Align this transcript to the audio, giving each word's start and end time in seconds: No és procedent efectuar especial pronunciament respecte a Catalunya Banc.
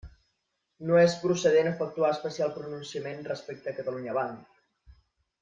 No 0.89 0.95
és 1.01 1.17
procedent 1.25 1.69
efectuar 1.71 2.09
especial 2.15 2.55
pronunciament 2.57 3.23
respecte 3.29 3.75
a 3.75 3.81
Catalunya 3.83 4.19
Banc. 4.21 4.59